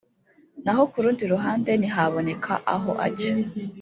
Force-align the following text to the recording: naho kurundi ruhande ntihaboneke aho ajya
naho 0.63 0.83
kurundi 0.91 1.23
ruhande 1.33 1.71
ntihaboneke 1.79 2.53
aho 2.75 2.91
ajya 3.05 3.33